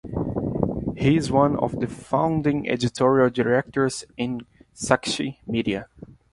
He 0.97 1.15
is 1.15 1.31
one 1.31 1.55
of 1.59 1.79
the 1.79 1.85
founding 1.85 2.67
editorial 2.67 3.29
directors 3.29 4.03
in 4.17 4.41
Sakshi 4.73 5.37
Media. 5.45 5.89